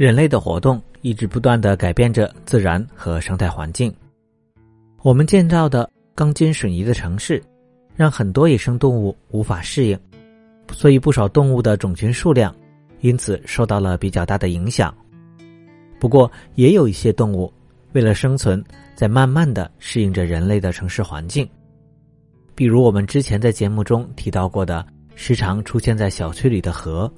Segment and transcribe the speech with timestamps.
[0.00, 3.94] 人类的活动一直不断的改变着自然和生态环境。
[5.02, 7.42] 我们建造的钢筋水泥的城市，
[7.94, 10.00] 让很多野生动物无法适应，
[10.72, 12.56] 所以不少动物的种群数量
[13.00, 14.96] 因此受到了比较大的影响。
[15.98, 17.52] 不过，也有一些动物
[17.92, 21.46] 为了生存，在慢慢的适应着人类的城市环境。
[22.54, 24.82] 比如我们之前在节目中提到过的，
[25.14, 27.12] 时常出现在小区里的河，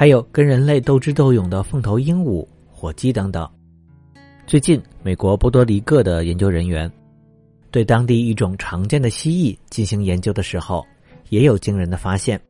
[0.00, 3.46] 还有跟人类斗智斗勇的凤头鹦鹉、火鸡等等。
[4.46, 6.90] 最近，美国波多黎各的研究人员
[7.70, 10.82] 对当地一种常见的蜥蜴进行研究的时候，
[11.28, 12.40] 也有惊人的发现。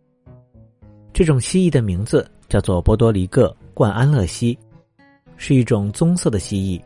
[1.13, 4.57] 这种蜥蜴的名字叫做波多黎各冠安乐蜥，
[5.37, 6.81] 是一种棕色的蜥蜴。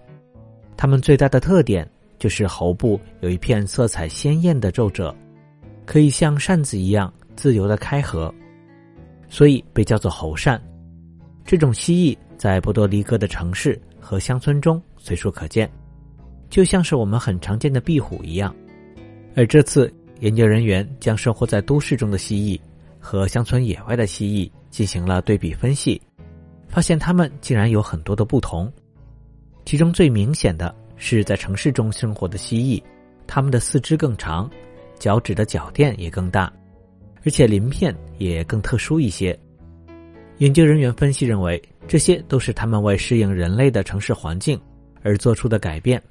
[0.79, 1.87] 它们最大的特点
[2.19, 5.15] 就是喉部有一片色彩鲜艳的皱褶。
[5.85, 8.35] 可以像扇子一样自由的开合，
[9.35, 10.63] 所以被叫做猴扇。
[11.45, 15.69] 这种蜥蜴在波多黎各的城市和乡村中随处可见，
[16.49, 18.55] 就像是我们很常见的壁虎一样。
[19.35, 22.61] 而这次研究人员将生活在都市中的蜥蜴
[23.01, 26.01] 和乡村野外的蜥蜴进行了对比分析，
[26.69, 28.73] 发现它们竟然有很多的不同。
[29.65, 32.81] 其中最明显的是在城市中生活的蜥蜴，
[33.27, 34.49] 它们的四肢更长。
[34.97, 36.51] 脚趾的脚垫也更大，
[37.25, 39.39] 而且鳞片也更特殊一些。
[40.39, 44.61] 研究人员分析认为，这些都是他们为适应人类的城市环境
[45.03, 46.03] 而做出的改变。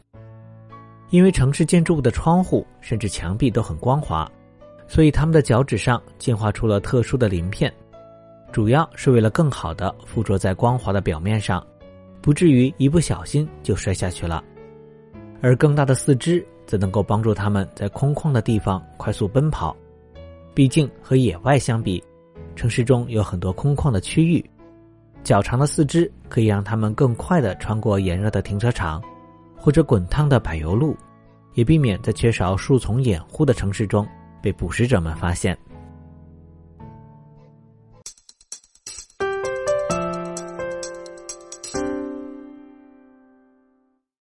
[1.10, 4.30] 因为城市建筑物的窗户甚至墙壁都很光滑，
[4.88, 7.72] 所以他们的脚趾上进化出了特殊的鳞片，
[8.52, 11.66] 主要是为了更好的附着在光滑的表面上，
[12.22, 14.44] 不至于一不小心就摔下去了。
[15.42, 16.44] 而更大的四肢。
[16.66, 19.76] 则能够帮助它们在空旷的地方快速奔跑。
[20.54, 22.04] 毕竟和野外相比，
[22.56, 24.44] 城市中有很多空旷的区域，
[25.24, 29.02] 较长的四肢可以让它们更快地穿过炎热的停车场
[29.58, 30.96] 或者滚烫的柏油路，
[31.56, 34.08] 也避免在缺少树丛掩护的城市中
[34.42, 35.58] 被捕食者们发现。